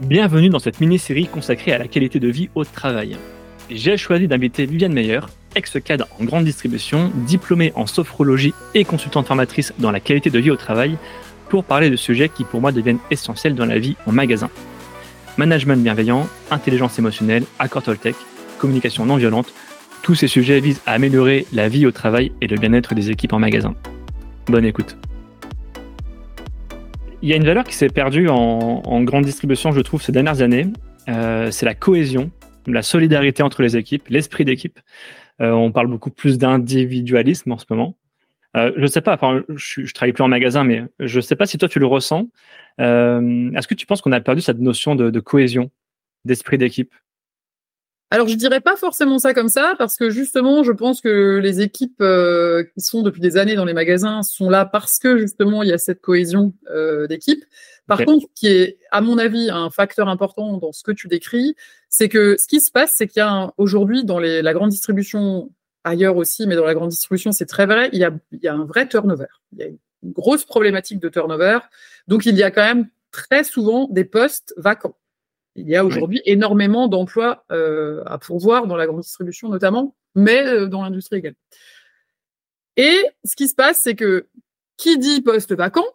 [0.00, 3.16] Bienvenue dans cette mini-série consacrée à la qualité de vie au travail.
[3.70, 5.20] J'ai choisi d'inviter Viviane Meyer,
[5.54, 10.50] ex-cadre en grande distribution, diplômée en sophrologie et consultante formatrice dans la qualité de vie
[10.50, 10.98] au travail,
[11.48, 14.50] pour parler de sujets qui pour moi deviennent essentiels dans la vie en magasin.
[15.38, 18.16] Management bienveillant, intelligence émotionnelle, accord Toltec,
[18.58, 19.54] communication non violente,
[20.02, 23.32] tous ces sujets visent à améliorer la vie au travail et le bien-être des équipes
[23.32, 23.74] en magasin.
[24.46, 24.98] Bonne écoute.
[27.26, 30.42] Il y a une valeur qui s'est perdue en, grande distribution, je trouve, ces dernières
[30.42, 30.68] années.
[31.08, 32.30] Euh, c'est la cohésion,
[32.68, 34.78] la solidarité entre les équipes, l'esprit d'équipe.
[35.40, 37.96] Euh, on parle beaucoup plus d'individualisme en ce moment.
[38.56, 41.20] Euh, je ne sais pas, enfin, je, je travaille plus en magasin, mais je ne
[41.20, 42.28] sais pas si toi tu le ressens.
[42.78, 45.72] Est-ce que tu penses qu'on a perdu cette notion de cohésion,
[46.24, 46.94] d'esprit d'équipe?
[48.16, 51.60] Alors, je dirais pas forcément ça comme ça, parce que justement, je pense que les
[51.60, 55.62] équipes euh, qui sont depuis des années dans les magasins sont là parce que justement,
[55.62, 57.44] il y a cette cohésion euh, d'équipe.
[57.86, 61.56] Par contre, qui est, à mon avis, un facteur important dans ce que tu décris,
[61.90, 64.70] c'est que ce qui se passe, c'est qu'il y a aujourd'hui dans les, la grande
[64.70, 65.50] distribution,
[65.84, 68.48] ailleurs aussi, mais dans la grande distribution, c'est très vrai, il y, a, il y
[68.48, 69.26] a un vrai turnover.
[69.52, 69.78] Il y a une
[70.12, 71.58] grosse problématique de turnover.
[72.08, 74.96] Donc, il y a quand même très souvent des postes vacants.
[75.56, 80.46] Il y a aujourd'hui énormément d'emplois euh, à pourvoir dans la grande distribution notamment, mais
[80.46, 81.38] euh, dans l'industrie également.
[82.76, 84.26] Et ce qui se passe, c'est que
[84.76, 85.86] qui dit poste vacant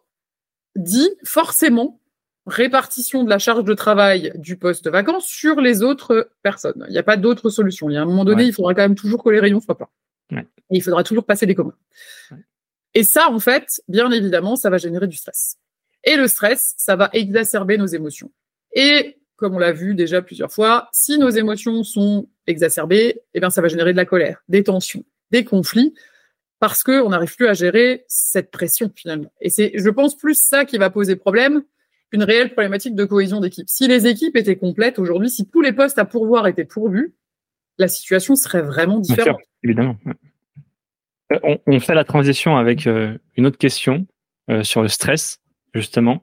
[0.74, 2.00] dit forcément
[2.46, 6.84] répartition de la charge de travail du poste vacant sur les autres personnes.
[6.88, 7.88] Il n'y a pas d'autre solution.
[7.88, 9.78] Il y a un moment donné, il faudra quand même toujours que les rayons soient
[9.78, 9.88] pleins.
[10.32, 11.76] Et il faudra toujours passer des communs.
[12.94, 15.58] Et ça, en fait, bien évidemment, ça va générer du stress.
[16.04, 18.32] Et le stress, ça va exacerber nos émotions.
[18.74, 23.50] Et comme on l'a vu déjà plusieurs fois, si nos émotions sont exacerbées, eh bien,
[23.50, 25.94] ça va générer de la colère, des tensions, des conflits,
[26.60, 29.32] parce qu'on n'arrive plus à gérer cette pression finalement.
[29.40, 31.64] Et c'est, je pense, plus ça qui va poser problème
[32.12, 33.68] qu'une réelle problématique de cohésion d'équipe.
[33.68, 37.14] Si les équipes étaient complètes aujourd'hui, si tous les postes à pourvoir étaient pourvus,
[37.78, 39.40] la situation serait vraiment différente.
[39.64, 39.96] évidemment.
[41.32, 44.06] Euh, on, fait la transition avec euh, une autre question
[44.50, 45.40] euh, sur le stress,
[45.74, 46.22] justement.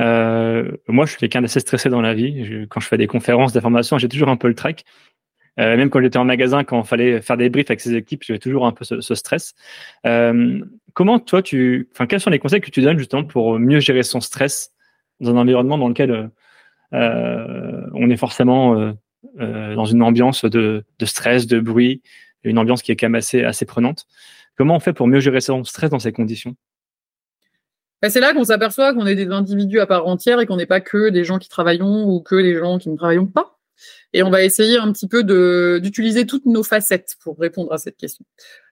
[0.00, 2.66] Euh, moi, je suis quelqu'un d'assez stressé dans la vie.
[2.68, 4.84] quand je fais des conférences, des formations, j'ai toujours un peu le trac.
[5.58, 8.22] Euh, même quand j'étais en magasin, quand il fallait faire des briefs avec ses équipes,
[8.24, 9.54] j'avais toujours un peu ce, stress.
[10.06, 13.80] Euh, comment toi, tu, enfin, quels sont les conseils que tu donnes justement pour mieux
[13.80, 14.72] gérer son stress
[15.20, 16.30] dans un environnement dans lequel
[16.92, 18.94] on est forcément
[19.38, 22.00] dans une ambiance de, stress, de bruit,
[22.42, 24.06] une ambiance qui est quand même assez prenante?
[24.56, 26.56] Comment on fait pour mieux gérer son stress dans ces conditions?
[28.02, 30.66] Bah, c'est là qu'on s'aperçoit qu'on est des individus à part entière et qu'on n'est
[30.66, 33.58] pas que des gens qui travaillons ou que des gens qui ne travaillons pas.
[34.12, 35.22] Et on va essayer un petit peu
[35.80, 38.24] d'utiliser toutes nos facettes pour répondre à cette question.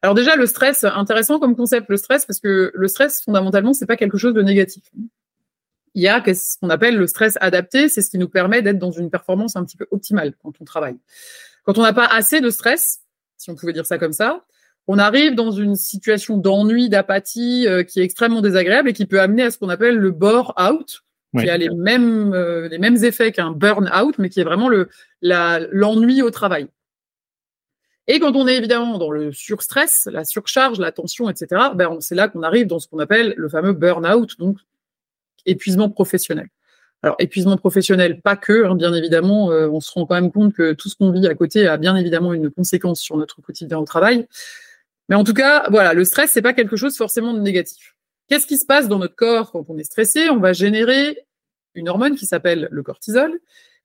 [0.03, 3.87] Alors déjà, le stress, intéressant comme concept, le stress, parce que le stress, fondamentalement, c'est
[3.87, 4.85] pas quelque chose de négatif.
[5.95, 8.79] Il y a ce qu'on appelle le stress adapté, c'est ce qui nous permet d'être
[8.79, 10.99] dans une performance un petit peu optimale quand on travaille.
[11.65, 13.01] Quand on n'a pas assez de stress,
[13.37, 14.45] si on pouvait dire ça comme ça,
[14.89, 19.21] on arrive dans une situation d'ennui, d'apathie euh, qui est extrêmement désagréable et qui peut
[19.21, 21.05] amener à ce qu'on appelle le bore-out,
[21.39, 24.89] qui a les mêmes, euh, les mêmes effets qu'un burn-out, mais qui est vraiment le,
[25.21, 26.69] l'ennui au travail.
[28.07, 32.15] Et quand on est évidemment dans le surstress, la surcharge, la tension, etc., ben c'est
[32.15, 34.57] là qu'on arrive dans ce qu'on appelle le fameux burn-out, donc
[35.45, 36.49] épuisement professionnel.
[37.03, 40.55] Alors épuisement professionnel, pas que, hein, bien évidemment, euh, on se rend quand même compte
[40.55, 43.79] que tout ce qu'on vit à côté a bien évidemment une conséquence sur notre quotidien
[43.79, 44.27] au travail.
[45.09, 47.97] Mais en tout cas, voilà, le stress, c'est pas quelque chose forcément de négatif.
[48.29, 50.29] Qu'est-ce qui se passe dans notre corps quand on est stressé?
[50.29, 51.27] On va générer
[51.75, 53.39] une hormone qui s'appelle le cortisol.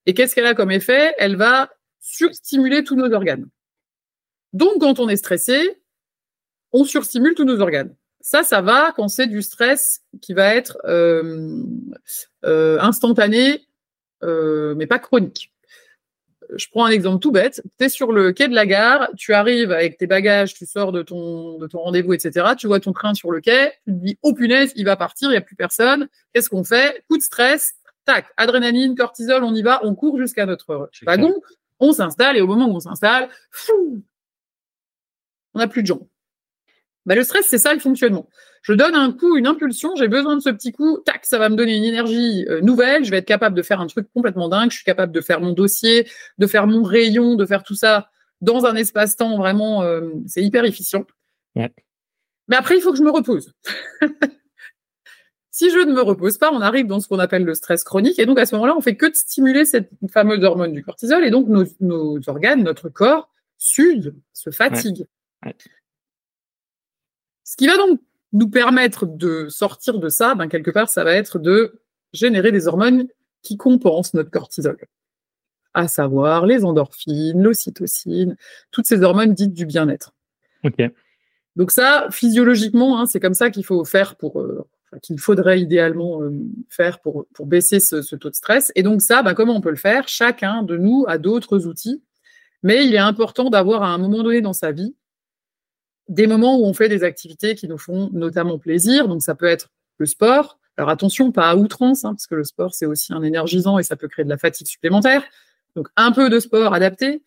[0.06, 1.14] Et qu'est-ce qu'elle a comme effet?
[1.18, 1.70] Elle va
[2.02, 3.48] surstimuler tous nos organes.
[4.52, 5.82] Donc, quand on est stressé,
[6.74, 7.96] on surstimule tous nos organes.
[8.20, 11.64] Ça, ça va quand c'est du stress qui va être euh,
[12.46, 13.66] euh, instantané,
[14.24, 15.53] euh, mais pas chronique
[16.56, 17.62] je prends un exemple tout bête.
[17.78, 20.92] Tu es sur le quai de la gare, tu arrives avec tes bagages, tu sors
[20.92, 22.54] de ton, de ton rendez-vous, etc.
[22.58, 25.30] Tu vois ton train sur le quai, tu te dis, oh punaise, il va partir,
[25.30, 26.08] il n'y a plus personne.
[26.34, 27.04] Qu'est-ce qu'on fait?
[27.10, 27.74] Coup de stress,
[28.06, 31.34] tac, adrénaline, cortisol, on y va, on court jusqu'à notre wagon,
[31.80, 34.04] on s'installe et au moment où on s'installe, fou,
[35.54, 36.08] on n'a plus de jambes.
[37.06, 38.30] Bah, le stress, c'est ça le fonctionnement.
[38.62, 41.50] Je donne un coup, une impulsion, j'ai besoin de ce petit coup, tac, ça va
[41.50, 44.48] me donner une énergie euh, nouvelle, je vais être capable de faire un truc complètement
[44.48, 46.08] dingue, je suis capable de faire mon dossier,
[46.38, 48.10] de faire mon rayon, de faire tout ça
[48.40, 51.06] dans un espace-temps vraiment, euh, c'est hyper efficient.
[52.48, 53.54] Mais après, il faut que je me repose.
[55.52, 58.18] si je ne me repose pas, on arrive dans ce qu'on appelle le stress chronique,
[58.18, 61.26] et donc à ce moment-là, on fait que de stimuler cette fameuse hormone du cortisol,
[61.26, 65.06] et donc nos, organes, notre corps, s'usent, se fatigue.
[67.54, 68.00] Ce qui va donc
[68.32, 71.80] nous permettre de sortir de ça, ben quelque part, ça va être de
[72.12, 73.08] générer des hormones
[73.44, 74.76] qui compensent notre cortisol,
[75.76, 78.38] à savoir les endorphines, l'ocytocine,
[78.72, 80.16] toutes ces hormones dites du bien-être.
[80.64, 80.82] Ok.
[81.56, 84.68] Donc ça, physiologiquement, hein, c'est comme ça qu'il faut faire pour, euh,
[85.04, 86.32] qu'il faudrait idéalement euh,
[86.70, 88.72] faire pour, pour baisser ce, taux de stress.
[88.74, 90.08] Et donc ça, bah, comment on peut le faire?
[90.08, 92.02] Chacun de nous a d'autres outils,
[92.64, 94.96] mais il est important d'avoir à un moment donné dans sa vie
[96.10, 99.08] des moments où on fait des activités qui nous font notamment plaisir.
[99.08, 100.60] Donc ça peut être le sport.
[100.78, 103.84] Alors attention, pas à outrance, hein, parce que le sport c'est aussi un énergisant et
[103.84, 105.24] ça peut créer de la fatigue supplémentaire.
[105.76, 107.22] Donc un peu de sport adapté.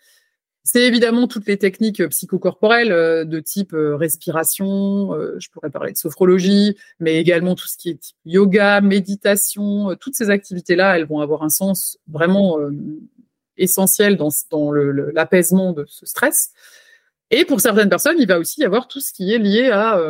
[0.66, 5.92] C'est évidemment toutes les techniques euh, psychocorporelles euh, de type euh, respiration, je pourrais parler
[5.92, 11.06] de sophrologie, mais également tout ce qui est type yoga, méditation, toutes ces activités-là, elles
[11.06, 12.58] vont avoir un sens vraiment
[13.56, 16.50] essentiel dans l'apaisement de ce stress.
[17.30, 20.00] Et pour certaines personnes, il va aussi y avoir tout ce qui est lié à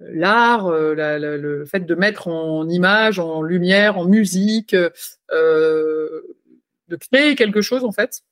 [0.00, 4.74] l'art, le fait de mettre en image, en lumière, en musique,
[5.32, 8.22] de créer quelque chose en fait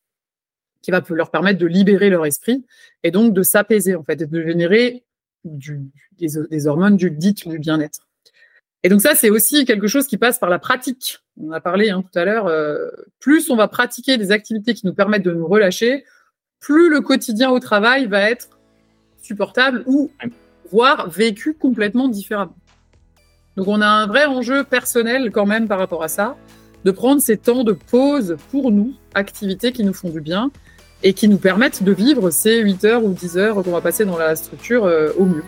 [0.82, 2.64] qui va leur permettre de libérer leur esprit
[3.02, 5.04] et donc de s'apaiser en fait et de générer
[5.44, 8.08] des, hormones du dit du bien-être.
[8.82, 11.18] Et donc ça, c'est aussi quelque chose qui passe par la pratique.
[11.38, 12.46] On a parlé hein, tout à l'heure.
[12.46, 12.88] Euh,
[13.18, 16.04] plus on va pratiquer des activités qui nous permettent de nous relâcher,
[16.60, 18.48] plus le quotidien au travail va être
[19.22, 20.10] supportable ou
[20.70, 22.56] voire vécu complètement différemment.
[23.56, 26.36] Donc on a un vrai enjeu personnel quand même par rapport à ça,
[26.84, 30.50] de prendre ces temps de pause pour nous, activités qui nous font du bien,
[31.02, 34.04] et qui nous permettent de vivre ces 8 heures ou 10 heures qu'on va passer
[34.04, 35.44] dans la structure euh, au mieux.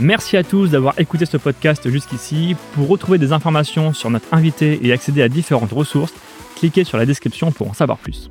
[0.00, 2.56] Merci à tous d'avoir écouté ce podcast jusqu'ici.
[2.74, 6.14] Pour retrouver des informations sur notre invité et accéder à différentes ressources,
[6.58, 8.30] cliquez sur la description pour en savoir plus.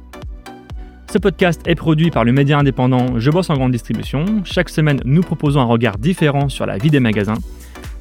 [1.11, 4.25] Ce podcast est produit par le média indépendant Je bosse en grande distribution.
[4.43, 7.37] Chaque semaine, nous proposons un regard différent sur la vie des magasins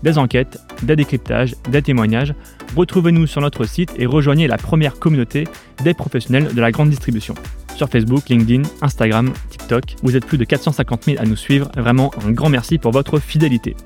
[0.02, 2.34] des enquêtes, des décryptages, des témoignages.
[2.76, 5.48] Retrouvez-nous sur notre site et rejoignez la première communauté
[5.82, 7.34] des professionnels de la grande distribution.
[7.74, 11.70] Sur Facebook, LinkedIn, Instagram, TikTok, vous êtes plus de 450 000 à nous suivre.
[11.76, 13.76] Vraiment un grand merci pour votre fidélité.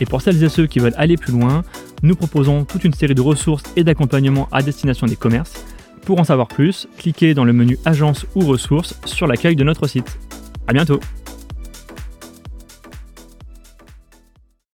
[0.00, 1.62] Et pour celles et ceux qui veulent aller plus loin,
[2.02, 5.64] nous proposons toute une série de ressources et d'accompagnements à destination des commerces.
[6.04, 9.86] Pour en savoir plus, cliquez dans le menu Agence ou ressources sur l'accueil de notre
[9.86, 10.18] site.
[10.66, 11.00] À bientôt!